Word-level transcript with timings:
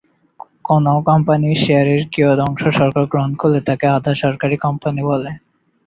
কোনো 0.65 0.91
কোম্পানির 1.07 1.57
শেয়ারের 1.63 2.01
কিয়দংশ 2.13 2.61
সরকার 2.79 3.03
গ্রহণ 3.05 3.31
করলে 3.35 3.59
তাকে 3.67 3.85
আধা-সরকারি 3.97 4.55
কোম্পানি 4.57 5.01
বলে। 5.03 5.29